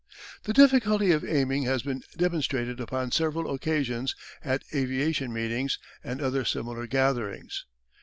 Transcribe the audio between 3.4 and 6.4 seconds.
occasions at aviation meetings and